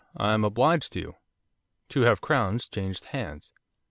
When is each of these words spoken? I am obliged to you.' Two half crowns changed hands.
I 0.17 0.33
am 0.33 0.43
obliged 0.43 0.93
to 0.93 0.99
you.' 0.99 1.15
Two 1.87 2.01
half 2.01 2.21
crowns 2.21 2.67
changed 2.67 3.05
hands. 3.05 3.53